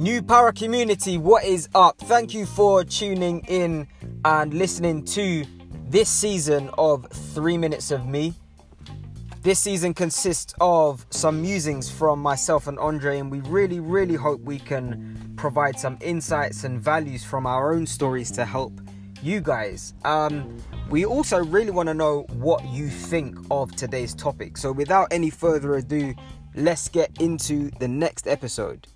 [0.00, 1.98] New Power community, what is up?
[1.98, 3.86] Thank you for tuning in
[4.24, 5.44] and listening to
[5.86, 8.32] this season of Three Minutes of Me.
[9.42, 14.40] This season consists of some musings from myself and Andre, and we really, really hope
[14.40, 18.80] we can provide some insights and values from our own stories to help
[19.22, 19.94] you guys.
[20.04, 20.56] Um,
[20.88, 24.56] we also really want to know what you think of today's topic.
[24.56, 26.14] So, without any further ado,
[26.54, 28.86] let's get into the next episode.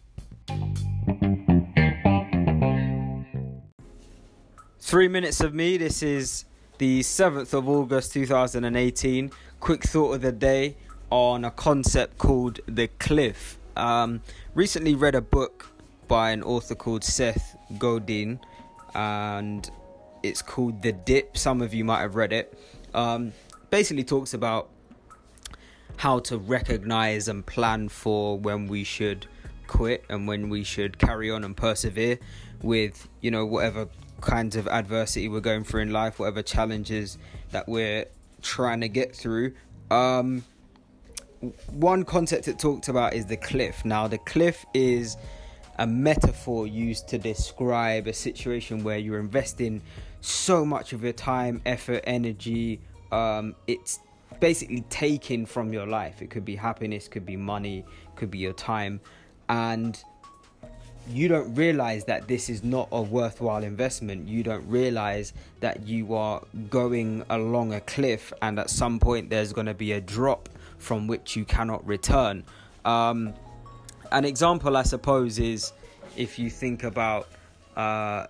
[4.81, 5.77] Three minutes of me.
[5.77, 6.45] This is
[6.79, 9.31] the 7th of August 2018.
[9.61, 10.77] Quick thought of the day
[11.11, 13.59] on a concept called the cliff.
[13.77, 14.21] Um,
[14.55, 15.71] recently read a book
[16.07, 18.39] by an author called Seth Godin,
[18.95, 19.71] and
[20.25, 21.37] it's called The Dip.
[21.37, 22.59] Some of you might have read it.
[22.95, 23.33] Um,
[23.71, 24.71] basically, talks about
[25.97, 29.27] how to recognize and plan for when we should
[29.67, 32.19] quit and when we should carry on and persevere
[32.63, 33.89] with you know whatever
[34.21, 37.19] kinds of adversity we're going through in life, whatever challenges
[37.51, 38.07] that we're
[38.41, 39.53] trying to get through.
[39.91, 40.45] Um,
[41.71, 43.85] one concept it talked about is the cliff.
[43.85, 45.19] Now, the cliff is
[45.79, 49.83] a metaphor used to describe a situation where you're investing
[50.21, 52.81] so much of your time, effort, energy.
[53.13, 54.01] Um, it's
[54.41, 56.23] basically taken from your life.
[56.23, 57.85] It could be happiness, could be money,
[58.17, 59.01] could be your time,
[59.49, 60.03] and
[61.11, 64.27] you don't realize that this is not a worthwhile investment.
[64.27, 69.53] You don't realize that you are going along a cliff, and at some point, there's
[69.53, 72.45] going to be a drop from which you cannot return.
[72.85, 73.35] Um,
[74.13, 75.73] an example, I suppose, is
[76.17, 77.29] if you think about
[77.77, 78.27] uh,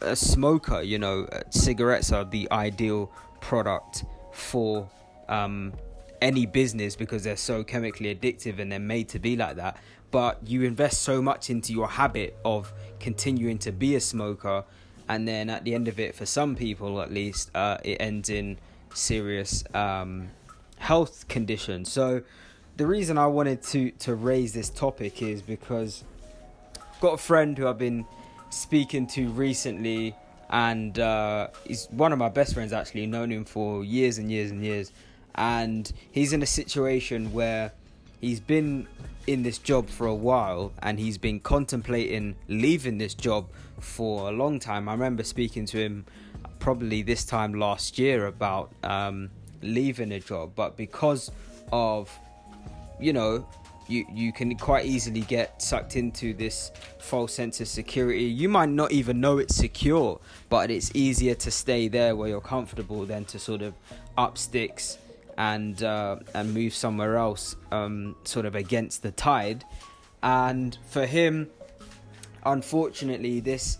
[0.00, 3.10] a smoker, you know, uh, cigarettes are the ideal
[3.40, 4.88] product for
[5.28, 5.72] um,
[6.20, 9.76] any business because they're so chemically addictive and they're made to be like that.
[10.10, 14.64] But you invest so much into your habit of continuing to be a smoker
[15.08, 18.28] and then at the end of it for some people at least uh, it ends
[18.28, 18.58] in
[18.94, 20.28] serious um,
[20.78, 21.92] health conditions.
[21.92, 22.22] So
[22.76, 26.04] the reason i wanted to to raise this topic is because
[26.74, 28.04] i've got a friend who i've been
[28.50, 30.14] speaking to recently
[30.50, 33.06] and uh, he's one of my best friends actually.
[33.06, 34.92] Known him for years and years and years.
[35.34, 37.72] And he's in a situation where
[38.20, 38.86] he's been
[39.26, 43.48] in this job for a while and he's been contemplating leaving this job
[43.80, 44.88] for a long time.
[44.88, 46.06] I remember speaking to him
[46.58, 49.30] probably this time last year about um,
[49.62, 51.30] leaving a job, but because
[51.72, 52.16] of
[53.00, 53.46] you know
[53.88, 58.24] you you can quite easily get sucked into this false sense of security.
[58.24, 62.40] You might not even know it's secure, but it's easier to stay there where you're
[62.40, 63.74] comfortable than to sort of
[64.16, 64.98] up sticks
[65.38, 69.64] and uh, and move somewhere else, um, sort of against the tide.
[70.22, 71.48] And for him,
[72.44, 73.78] unfortunately, this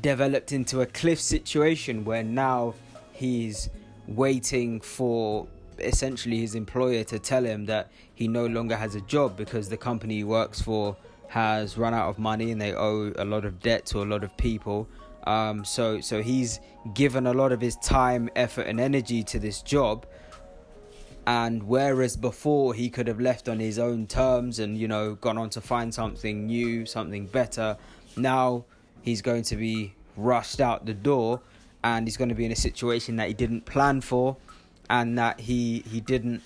[0.00, 2.74] developed into a cliff situation where now
[3.12, 3.70] he's
[4.06, 5.46] waiting for
[5.80, 9.76] essentially his employer to tell him that he no longer has a job because the
[9.76, 10.96] company he works for
[11.28, 14.24] has run out of money and they owe a lot of debt to a lot
[14.24, 14.88] of people.
[15.26, 16.60] Um, so so he's
[16.94, 20.06] given a lot of his time, effort, and energy to this job,
[21.28, 25.36] and whereas before he could have left on his own terms and you know gone
[25.36, 27.76] on to find something new something better
[28.16, 28.64] now
[29.02, 31.42] he's going to be rushed out the door
[31.84, 34.38] and he's going to be in a situation that he didn't plan for
[34.90, 36.42] and that he he didn't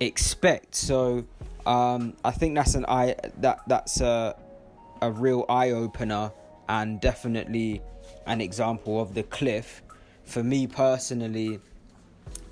[0.00, 1.24] expect so
[1.66, 4.36] um, I think that's an eye that that's a
[5.02, 6.32] a real eye opener
[6.68, 7.82] and definitely
[8.26, 9.82] an example of the cliff
[10.24, 11.60] for me personally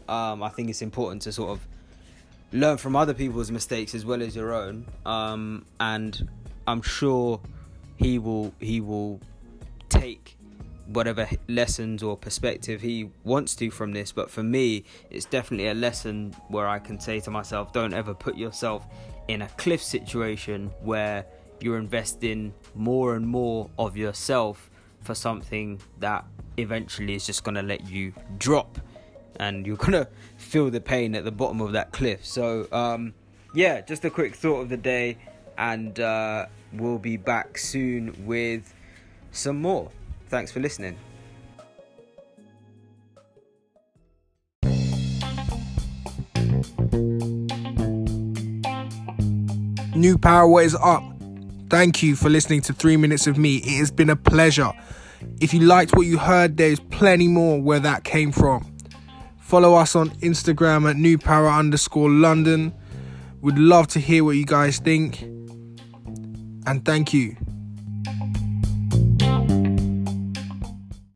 [0.09, 1.67] um, I think it's important to sort of
[2.53, 4.87] learn from other people's mistakes as well as your own.
[5.05, 6.29] Um, and
[6.67, 7.41] I'm sure
[7.97, 9.21] he will he will
[9.89, 10.37] take
[10.87, 14.13] whatever lessons or perspective he wants to from this.
[14.13, 18.15] But for me, it's definitely a lesson where I can say to myself, don't ever
[18.15, 18.87] put yourself
[19.29, 21.25] in a cliff situation where
[21.61, 24.71] you're investing more and more of yourself
[25.01, 26.25] for something that
[26.57, 28.79] eventually is just going to let you drop
[29.41, 32.25] and you're gonna feel the pain at the bottom of that cliff.
[32.25, 33.15] So, um,
[33.55, 35.17] yeah, just a quick thought of the day,
[35.57, 38.75] and uh, we'll be back soon with
[39.31, 39.91] some more.
[40.35, 40.97] Thanks for listening.
[49.95, 51.05] New Power, what is up?
[51.71, 53.59] Thank you for listening to Three Minutes of Me.
[53.59, 54.73] It has been a pleasure.
[55.41, 58.77] If you liked what you heard, there's plenty more where that came from.
[59.39, 62.75] Follow us on Instagram at New Power underscore London.
[63.41, 65.23] Would love to hear what you guys think.
[66.67, 67.37] And thank you.